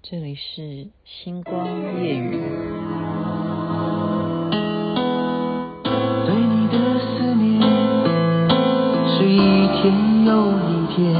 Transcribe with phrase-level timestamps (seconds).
[0.00, 1.66] 这里是星光
[2.00, 2.40] 夜雨。
[6.24, 7.60] 对你的思念
[9.08, 11.14] 是一天又一天，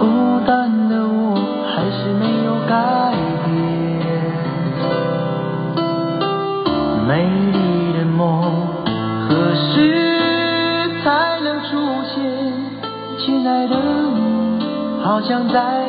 [0.00, 0.04] 孤
[0.44, 1.36] 单的我
[1.72, 3.14] 还是没有改
[3.46, 3.48] 变。
[7.06, 8.42] 美丽的梦
[9.28, 11.78] 何时才能出
[12.12, 12.14] 现？
[13.24, 14.60] 亲爱的你，
[15.02, 15.85] 好想在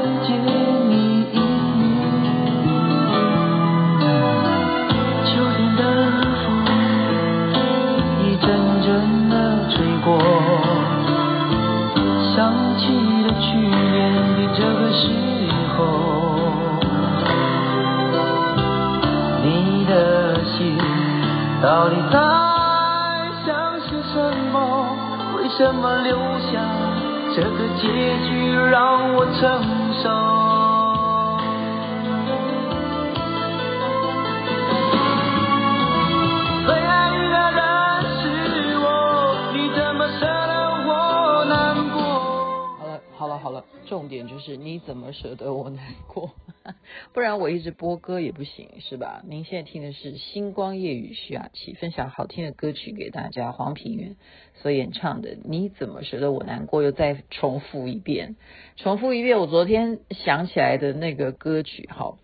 [44.08, 46.32] 点就是你怎么舍得我难过？
[47.14, 49.24] 不然我一直播歌也不行，是吧？
[49.28, 54.16] 您现在听的是《星光夜雨》徐雅琪分享好听的歌曲给大家，黄品源
[54.56, 58.36] 所演唱的《你怎么舍得我难过》，又再重复一遍，
[58.76, 62.18] 重复一遍我昨天想起来的那个歌曲，好，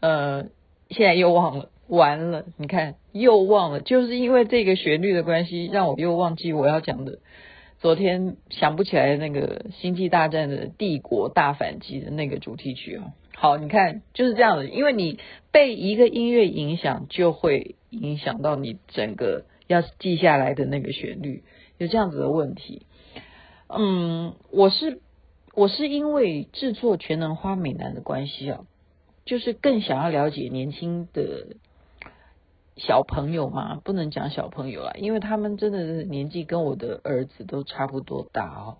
[0.00, 0.46] 呃，
[0.90, 7.18] 现在又忘了，完了，你看又忘了，就是因为这个旋律的关系，让我又忘记我要讲的。
[7.80, 13.12] 昨天想不起来那个《星际大战》的帝国大反击的那个主题曲哦。
[13.36, 15.20] 好，你看就是这样的，因为你
[15.52, 21.44] 被一个音乐影响，就会影响到你整个要记下来的那个旋律，
[21.78, 22.82] 有这样子的问题。
[23.68, 25.00] 嗯，我是
[25.54, 28.64] 我是因为制作全能花美男的关系啊，
[29.24, 31.46] 就是更想要了解年轻的。
[32.78, 38.78] 小朋友嘛，不能讲小朋友啊，因为他们真的是年纪跟我的儿子都差不多大哦。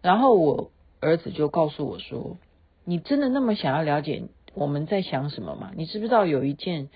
[0.00, 2.38] 然后我儿子就告诉我说
[2.84, 4.24] ：“你真的那么想要了解
[4.54, 5.72] 我们在想什么吗？
[5.76, 6.88] 你知不知道有一件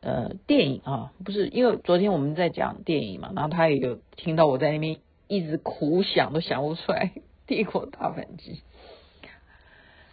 [0.00, 1.12] 呃电影啊？
[1.24, 7.12] 不是，因为昨天我们在讲电影嘛，然后他也有听到我在那边一直苦想，都想不出来
[7.46, 8.62] 《帝国大反击》。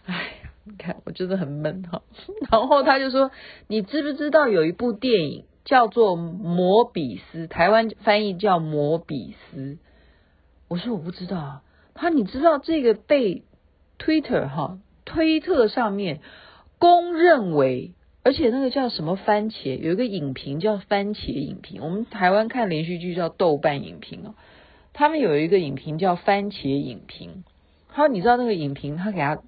[0.06, 0.31] 哎。”
[0.64, 2.02] 你看，我真的很闷哈。
[2.50, 3.32] 然后他就说
[3.66, 9.56] ：“你知不知道有一部电影叫做《摩比斯》，台湾翻译叫《摩比斯》？”
[10.68, 11.62] 我说：“我不知道啊。”
[11.94, 13.42] 他：“你知道这个被
[13.98, 16.20] Twitter 哈推特上面
[16.78, 21.82] 公认为，而且那个叫什么番茄，有一个影评叫番茄影评。
[21.82, 24.34] 我们台湾看连续剧叫豆瓣影评哦，
[24.92, 27.42] 他们有一个影评叫番茄影评。
[27.88, 29.42] 他说：“你知道那个影评，他给他。”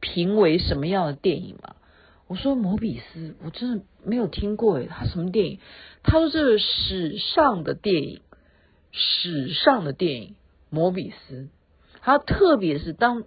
[0.00, 1.76] 评为什么样的电影嘛？
[2.26, 5.60] 我说摩比斯，我真的没有听过诶，他什么电影？
[6.02, 8.20] 他说这是史上的电影，
[8.92, 10.36] 史上的电影
[10.68, 11.48] 摩比斯。
[12.00, 13.24] 他特别是当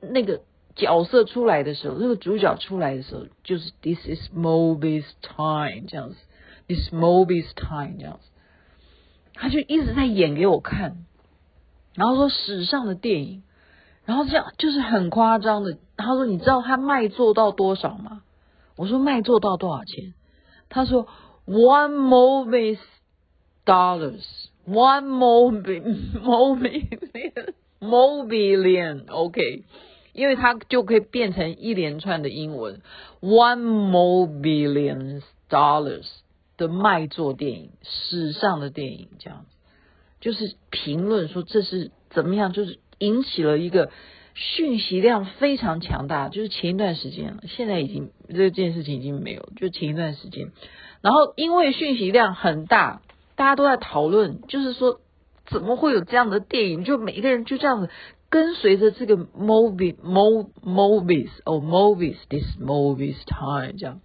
[0.00, 0.42] 那个
[0.74, 6.16] 角色出来的时候，那个主角出来的时候，就是 This is Moby's time 这样子
[6.68, 8.28] ，“this Moby's time 这样子，
[9.34, 11.06] 他就一直在演给我看，
[11.94, 13.42] 然后说史上的电影。
[14.04, 15.78] 然后这样就是很夸张的。
[16.02, 18.22] 他说：“你知道他卖座到多少吗？”
[18.76, 20.14] 我说：“卖座到多少钱？”
[20.68, 21.06] 他说
[21.46, 22.78] ：“One movie
[23.64, 24.24] dollars,
[24.66, 25.82] one movie,
[26.20, 29.64] movie, mobillion, OK。”
[30.12, 32.82] 因为他就可以变成一连串的英文
[33.20, 36.06] ，“one mobillion dollars”
[36.58, 39.56] 的卖座电影，史上的电影，这样子
[40.20, 42.78] 就是评论说这是怎么样，就是。
[42.98, 43.90] 引起了一个
[44.34, 50.52] 讯息量非常强大，就是前一段时间了，现在已经这件事情已经没有，就前一段时间，
[51.02, 53.02] 然后因为讯息量很大，
[53.36, 55.00] 大家都在讨论，就是说
[55.46, 56.84] 怎么会有这样的电影？
[56.84, 57.90] 就每一个人就这样子
[58.30, 64.00] 跟随着这个 movie mo movies 哦 movies this movies time 这样，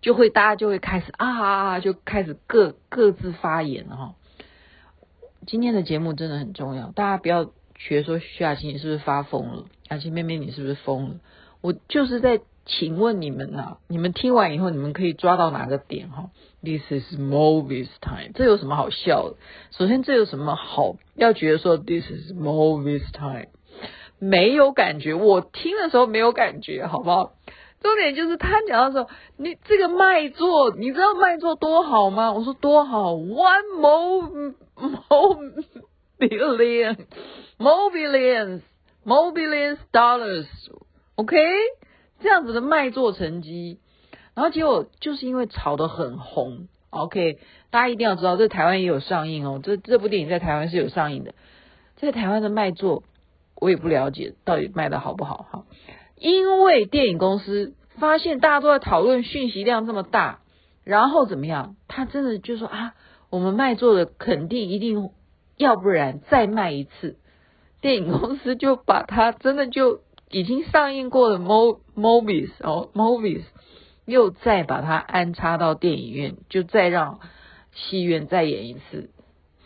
[0.00, 4.14] 就会大家就会开始啊啊啊，就开始各各自发言哈。
[5.46, 7.50] 今天的节目真的很重要，大家不要。
[7.78, 9.64] 学说徐雅琪，你是不是发疯了？
[9.90, 11.14] 雅琪妹妹，你是不是疯了？
[11.60, 16.30] 我就是在请问你们呐、你们听完以后，你们可以抓到哪个点哈
[16.62, 19.36] ？This is movies time，这有什么好笑的？
[19.70, 23.46] 首先，这有什么好要觉得说 This is movies time，
[24.18, 27.32] 没有感觉，我听的时候没有感觉，好不好？
[27.80, 32.32] 重点就是他讲的时候，你这个卖座，你知道卖座多好吗？
[32.32, 35.52] 我说多好，One more more
[36.18, 36.96] billion。
[37.58, 40.46] Mobilions，Mobilions dollars.
[41.16, 41.36] OK，
[42.20, 43.80] 这样子的卖座成绩，
[44.34, 47.40] 然后结果就是因为炒得很红，OK，
[47.70, 51.34] 大家一定要知道，这台湾也有上映哦，这这部电影在台湾是有上映的，
[51.96, 53.02] 在台湾的卖座
[53.56, 55.46] 我也不了解到底卖得好不好。
[55.50, 55.64] 哈，
[56.16, 60.42] 因为电影公司发现大家都在讨论，讯息量这么大，
[60.84, 62.94] 然后怎么样，他真的就说啊，
[63.30, 65.10] 我们卖座的肯定一定。
[65.56, 67.16] 要不然再卖一次，
[67.80, 73.44] 电影公司就把它真的就已经上映过的 Mo Movies 哦 Movies
[74.04, 77.20] 又再把它安插到电影院，就再让
[77.72, 79.10] 戏院再演一次。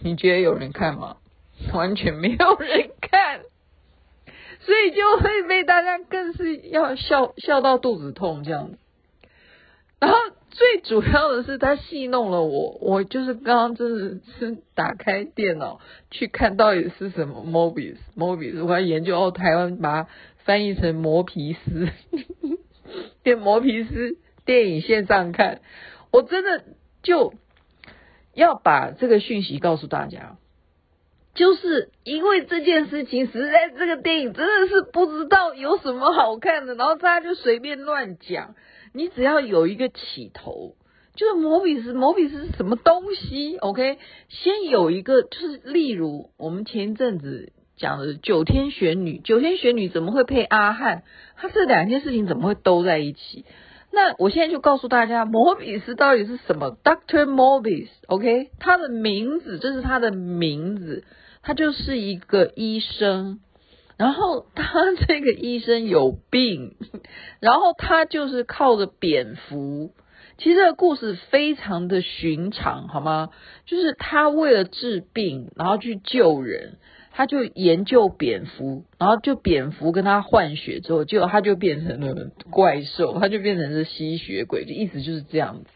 [0.01, 1.17] 你觉得有人看吗？
[1.73, 3.41] 完全没有人看，
[4.61, 8.79] 所以就会被大家更是要笑笑到肚子痛这样子，
[10.01, 10.17] 然后。
[10.53, 12.77] 最主要的是，他戏弄了我。
[12.83, 20.09] 我就是刚刚真的是打开电脑去看到底是什么 Mobius，Mobius，我还研究哦，台湾把它
[20.45, 21.89] 翻译成磨皮斯，
[23.25, 25.63] 电磨皮斯电影线上看，
[26.13, 26.63] 我真的
[27.03, 27.33] 就
[28.35, 30.37] 要把这个讯息告诉大家，
[31.35, 38.55] 就是因为这件事情，实在这个电影真的是不知道有什么好看的，然后大家就随便乱讲。
[38.93, 40.75] 你只要有一个起头，
[41.15, 43.99] 就是摩比斯，摩比斯是什么东西？OK，
[44.29, 51.05] 先有一个，就是例如我们前一阵子讲的九天玄女，九天玄女怎么会配阿汉？
[51.37, 53.45] 他这两件事情怎么会都在一起？
[53.95, 61.05] 那我现在就告诉大家，摩比斯到底是什么？Doctor Morbius，OK，他的名字，这是他的名字，
[61.43, 63.41] 他就是一个医生。
[63.99, 66.77] 然后他这个医生有病，
[67.41, 69.93] 然后他就是靠着蝙蝠。
[70.39, 73.29] 其实这个故事非常的寻常，好吗？
[73.67, 76.79] 就是他为了治病，然后去救人，
[77.13, 85.67] 他就研究蝙蝠，然后就蝙蝠跟他换血之后，结果他就变成了怪兽，他就变成是吸血鬼，就意思就是这样子。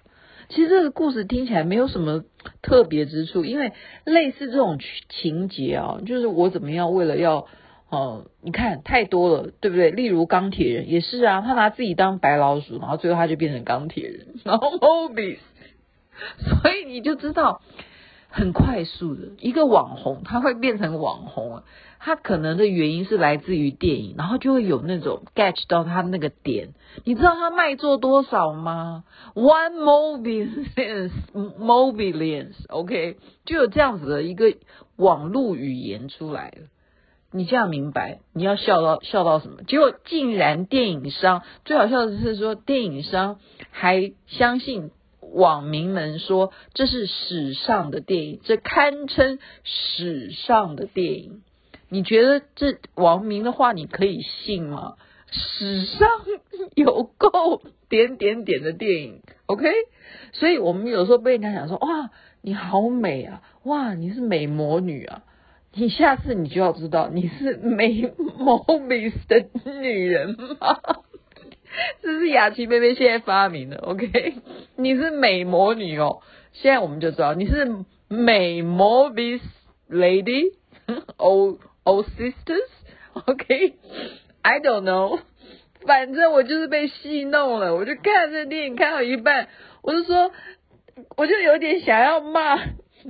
[0.48, 2.24] 其实这个故事听起来没有什么
[2.62, 3.72] 特别之处，因为
[4.04, 4.80] 类似这种
[5.10, 7.46] 情节啊，就是我怎么样为了要。
[7.88, 9.90] 哦，你看太多了，对不对？
[9.90, 15.38] 例如钢铁人也是啊，他拿自己当白老鼠，然后最后他就变成钢铁人，然后 Mobius，
[16.62, 17.62] 所以你就知道
[18.28, 21.62] 很快速的一个网红，他会变成网红啊，
[22.00, 26.70] 他可能的原因是来自于电影，然后就会有那种 catch 到他那个点。
[27.04, 29.04] 你知道他卖座多少吗
[29.34, 34.54] ？One Mobius Mobillions，OK，就有这样子的一个
[34.96, 36.66] 网络语言出来了。
[37.32, 39.62] 你这样明白，你要笑到笑到什么？
[39.64, 43.38] 结果竟然电影商最好笑的是说，电影商
[43.70, 44.90] 还相信
[45.20, 51.42] 网民们说这是史上的电影，这堪称史上的电影。
[51.88, 54.94] 你觉得这网民的话你可以信吗？
[55.30, 56.08] 史上
[56.74, 59.68] 有够点点点的电影，OK？
[60.32, 65.22] 所以我们有时候被人家讲说哇，你好美啊，哇，你是美魔女啊。
[65.76, 69.46] 你下次你就要知道你是美魔美的
[69.80, 70.80] 女人吗？
[72.02, 74.34] 这是雅琪妹妹现在发明的，OK？
[74.76, 79.38] 你是美魔女哦，现在我们就知道你是美魔美
[79.90, 85.18] lady，all all sisters，OK？I don't know，
[85.86, 89.48] 反正我就是被戏弄了，我就看这电影看到一半，
[89.82, 90.30] 我就说，
[91.18, 92.56] 我就有点想要骂。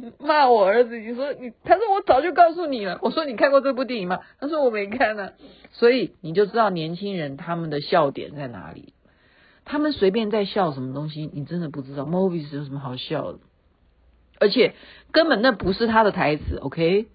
[0.21, 2.99] 骂我儿子，你说你，他说我早就告诉你了。
[3.03, 4.21] 我说你看过这部电影吗？
[4.41, 5.33] 他说我没看呢。
[5.73, 8.93] 所以你就知道年轻人他们的笑点在哪里。
[9.65, 12.05] 他们随便在笑什么东西，你真的不知道。
[12.05, 13.39] Movies 有什么好笑的？
[14.39, 14.75] 而且
[15.13, 17.07] 根本那不是他的台词，OK？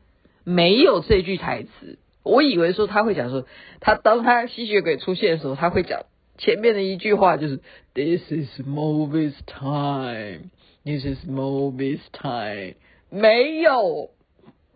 [0.43, 1.99] 没有这句台词。
[2.23, 3.45] 我以为说他会讲说，
[3.79, 6.01] 他当他吸血鬼出现的时候，他会讲
[6.37, 7.61] 前面的一句话，就是
[7.93, 10.49] This is Movies time。
[10.83, 12.73] This is Mobius time，
[13.11, 14.09] 没有，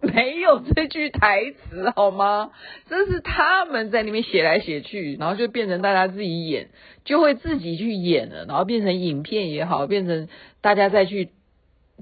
[0.01, 2.51] 没有这句台词好吗？
[2.87, 6.69] 这是他们在里面写来写去，然后就变成大家自己演，
[7.05, 10.29] 就会自己去演了，然后变成影片也好，变成
[10.61, 11.31] 大家再去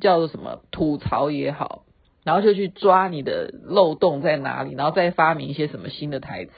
[0.02, 1.86] 叫做什么吐槽也好，
[2.26, 6.52] 然后就去抓你的漏洞在哪里，然后再发明一些什么新的台词，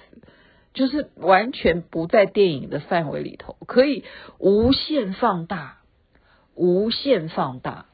[0.74, 4.04] 就是完全不在电影的范围里头，可以
[4.40, 5.78] 无限放大。
[6.56, 7.86] 无限放大，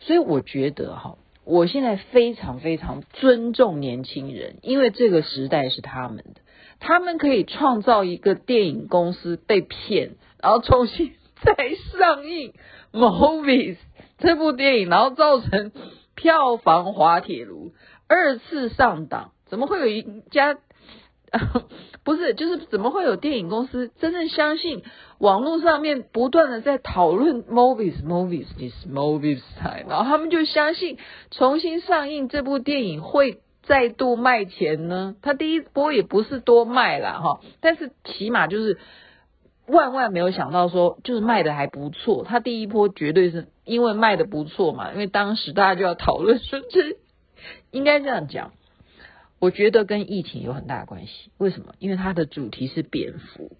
[0.00, 6.40] 所以我觉得哈，我现在非常非常尊重年轻人，因为这个时代是他们的，
[6.78, 11.12] 他们可以创造一个电影公司被骗，然后重新
[11.42, 11.54] 再
[11.98, 12.52] 上映
[12.98, 13.74] 《Movies》
[14.18, 15.72] 这部电影，然后造成
[16.14, 17.72] 票房滑铁卢，
[18.06, 20.56] 二次上档，怎么会有一家
[22.04, 24.82] 不是，就是怎么会有电影公司真正相信
[25.18, 30.98] 网络上面不断的在讨论 movies movies this movies time，然后他们就相信
[31.30, 35.16] 重新上映这部电影会再度卖钱呢？
[35.20, 38.78] 他第一波也不是多卖啦哈，但是起码就是
[39.66, 46.96] 万万没有想到说就是卖的还不错，他第一波绝对是因为卖的不错嘛，因为当时大家就要讨论说这
[47.70, 48.52] 应该这样讲。
[49.40, 51.30] 我觉得跟疫情有很大的关系。
[51.38, 51.74] 为什么？
[51.78, 53.56] 因为它的主题是蝙蝠，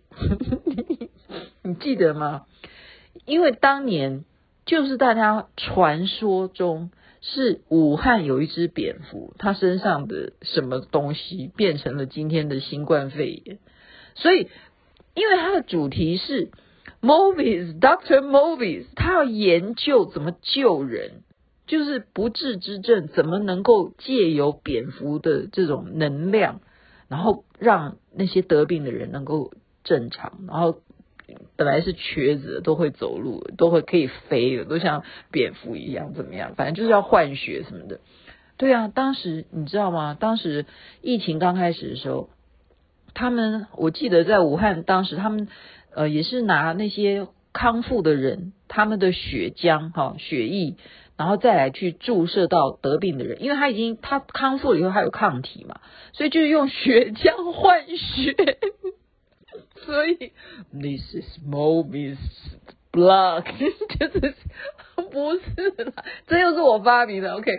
[1.63, 2.47] 你记得吗？
[3.27, 4.25] 因为当年
[4.67, 13.59] 就是大家传说中是武汉有一只蝙蝠，它身上的什么东西变成了今天的新冠肺炎，
[14.15, 14.49] 所以
[15.15, 16.51] 因为它的主题是
[17.01, 21.23] Movies Doctor Movies，他要研究怎么救人。
[21.69, 26.61] 就是不治之症，怎么能够借由蝙蝠的这种能量，
[27.09, 29.53] 然后让那些得病的人能够
[29.85, 30.81] 正常，然后
[31.57, 36.55] 本来是瘸子都会走路，都会可以飞的，都像蝙蝠一样，怎么样？
[36.57, 38.01] 反正就是要换血什么的。
[38.57, 40.17] 对啊，当时你知道吗？
[40.19, 40.65] 当时
[41.03, 42.31] 疫情刚开始的时候，
[43.13, 45.49] 他们我记得在武汉，当时他们
[45.95, 50.77] 呃也是拿那些康复的人他们的血浆哈血液。
[51.19, 55.81] 然后再来去注射到得病的人，因为他已经他康复了以后，他有抗体嘛，
[56.13, 58.37] 所以就是用血浆换血。
[59.85, 60.33] 所以
[60.73, 62.19] this is Moby's
[62.93, 63.43] blood，
[63.99, 64.35] 就是
[65.11, 67.35] 不是啦，这又是我发明的。
[67.35, 67.51] OK，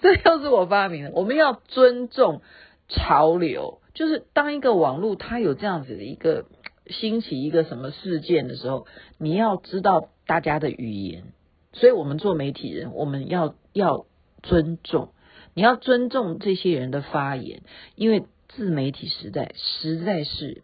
[0.00, 1.12] 这又是我发明的。
[1.12, 2.42] 我们要尊重
[2.88, 6.46] 潮流，就是当一个网络它有这样子的一个
[6.88, 8.86] 兴起一个什么事件的时候，
[9.18, 11.33] 你要知道大家的语言。
[11.74, 14.06] 所以我们做媒体人，我们要要
[14.42, 15.12] 尊重，
[15.52, 17.62] 你要尊重这些人的发言，
[17.94, 20.62] 因为自媒体时代实在是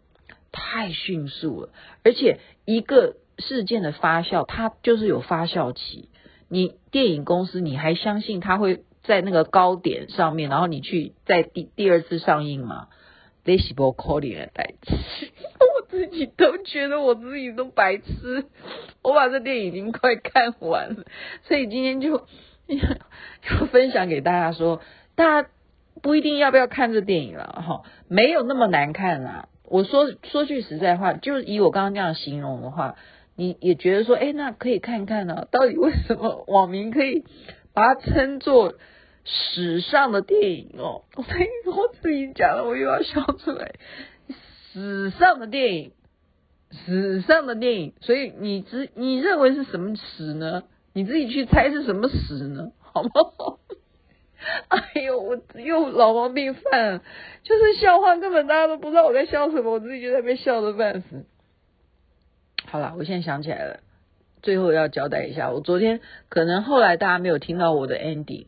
[0.51, 1.69] 太迅速了，
[2.03, 6.09] 而且一个事件的发酵，它就是有发酵期。
[6.47, 12.87] 你电影公司，你还相信它会在那个高点上面，然后你去在第第二次上映吗？
[13.43, 18.45] 这是不可能的代志，我自己都觉得我自己都白痴。
[19.03, 21.03] 我把这电影已经快看完了，
[21.43, 22.25] 所以今天就
[23.41, 24.81] 就分享给大家说，
[25.15, 25.49] 大家
[26.01, 29.49] 不一定要不要看这电影了哈，没有那么难看啦。
[29.65, 32.95] 我说说句实在话，就以我刚刚这样形容的话，
[33.35, 35.47] 你也觉得说，哎，那可以看看呢？
[35.51, 37.25] 到底为什么网民可以
[37.73, 38.73] 把它称作？
[39.23, 41.23] 史上的电影哦，我
[41.71, 43.73] 我自己讲了，我又要笑出来。
[44.73, 45.91] 史上的电影，
[46.71, 50.63] 史上的电影，所以你只你认为是什么史呢？
[50.93, 52.71] 你自己去猜是什么史呢？
[52.79, 53.09] 好吗？
[54.69, 57.03] 哎呦，我又老毛病犯了，
[57.43, 61.25] 就是笑话根本大家都不知道我在笑什么，我自己就在被笑得半死。
[62.65, 63.79] 好了，我现在想起来了，
[64.41, 65.99] 最后要交代一下，我昨天
[66.29, 68.47] 可能后来大家没有听到我的 ending。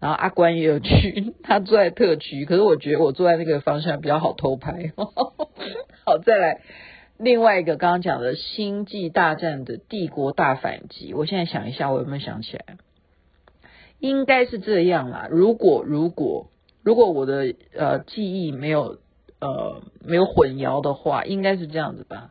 [0.00, 4.92] 然后阿关也有去，他坐在特区，可是我觉得我坐在那个方向比较好偷拍。
[6.06, 6.62] 好，再来
[7.18, 12.78] 另外一个刚刚讲的《星际大战》的帝国大反击，我现在想一下，我有没有想起来？
[13.98, 15.28] 应该是这样啦。
[15.30, 16.50] 如果如果
[16.82, 18.96] 如果我的呃记忆没有
[19.38, 22.30] 呃没有混淆的话，应该是这样子吧。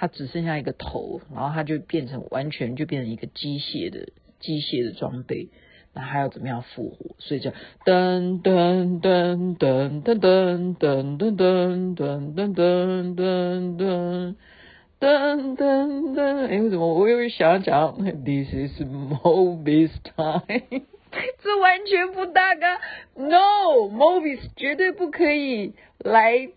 [0.00, 5.50] 它只剩下一个头，然后它就变成完全就变成一个机械的机械的装备，
[5.92, 7.16] 那还要怎么样复活？
[7.18, 7.50] 所以叫
[7.84, 15.56] 噔噔噔噔噔噔噔噔噔噔噔噔噔噔噔噔
[16.14, 20.82] 噔，哎，为什么我又想讲 This is Moby's time？
[21.42, 22.80] 这完全不搭嘎
[23.16, 26.48] ，No，Moby 绝对不可以来。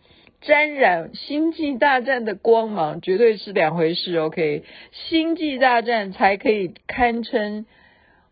[0.43, 4.15] 沾染星际大战的光芒，绝对是两回事。
[4.17, 7.65] OK，星际大战才可以堪称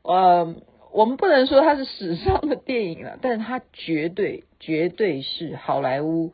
[0.03, 0.55] 呃，
[0.91, 6.33] 我们不能说它是史上的电影了，但它绝对绝对是好莱坞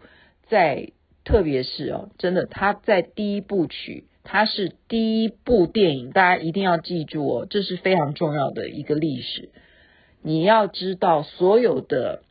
[0.50, 0.90] 在，
[1.24, 9.50] 特别是哦，真的，它在第一部曲，它是第一部电影，大家一定要记住哦，这是非常重要的一个历史。
[10.24, 12.24] 你要知道，所有的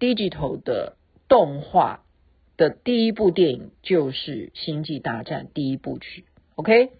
[0.00, 0.96] digital 的
[1.28, 2.03] 动画
[2.56, 6.24] 的第一部电影就是《星际大战》第一部曲
[6.56, 6.90] ，OK？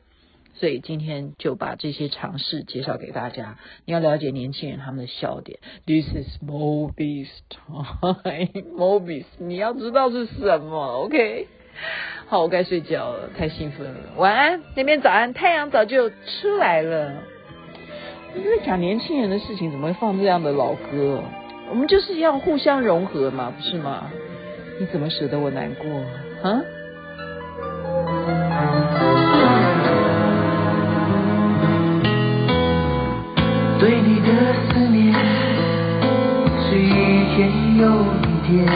[0.56, 3.58] 所以今天就把这些尝试介绍给大家。
[3.84, 5.58] 你要了解年轻人他们的笑点。
[5.84, 7.28] This is Mobius
[8.76, 11.48] Mobius，你要知道是什么？OK？
[12.26, 14.14] 好，我该睡觉了，太兴奋了。
[14.16, 17.22] 晚安，那边早安，太阳早就出来了。
[18.36, 21.22] 因为讲年轻人的事情，怎么会放这样的老歌？
[21.68, 24.10] 我们就是要互相融合嘛，不是吗？
[24.78, 25.88] 你怎么舍得我难过？
[26.42, 26.60] 啊？
[33.78, 34.28] 对你的
[34.72, 35.12] 思念
[36.62, 36.88] 是一
[37.34, 37.82] 天又
[38.22, 38.66] 一天，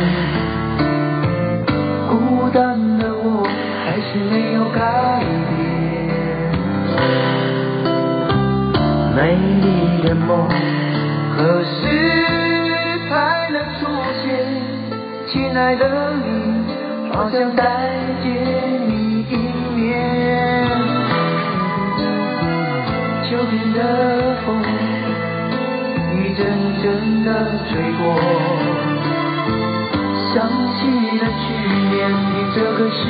[32.98, 33.04] 时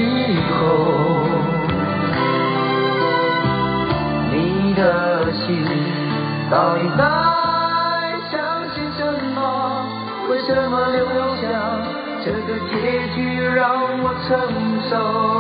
[0.53, 1.25] 候，
[4.33, 4.81] 你的
[5.33, 5.47] 心。
[6.51, 7.03] 到底在
[8.31, 8.37] 相
[8.75, 9.01] 信什
[9.35, 9.39] 么？
[10.31, 11.05] 为什么留
[11.37, 11.43] 下
[12.25, 12.75] 这个结
[13.15, 13.17] 局
[13.55, 13.63] 让
[14.03, 14.29] 我承
[14.89, 15.38] 受？